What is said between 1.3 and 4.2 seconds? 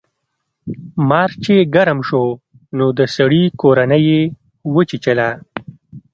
چې ګرم شو نو د سړي کورنۍ